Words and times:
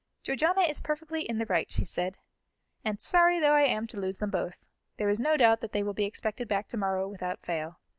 "Georgiana 0.23 0.61
is 0.61 0.81
perfectly 0.81 1.21
in 1.29 1.37
the 1.37 1.45
right," 1.45 1.69
she 1.69 1.85
said, 1.85 2.17
"and 2.83 2.99
sorry 2.99 3.39
though 3.39 3.53
I 3.53 3.61
am 3.61 3.85
to 3.85 3.99
lose 4.01 4.17
them 4.17 4.31
both, 4.31 4.65
there 4.97 5.09
is 5.09 5.19
no 5.19 5.37
doubt 5.37 5.61
that 5.61 5.73
they 5.73 5.83
will 5.83 5.93
be 5.93 6.05
expected 6.05 6.47
back 6.47 6.67
to 6.69 6.77
morrow 6.77 7.07
without 7.07 7.43
fail. 7.45 7.79